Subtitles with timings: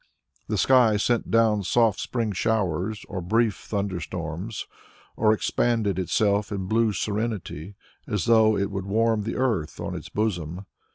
[0.47, 4.65] The sky sent down soft spring showers, or brief thunder storms,
[5.15, 7.75] or expanded itself in blue serenity
[8.07, 10.65] as though it would warm the earth on its bosom.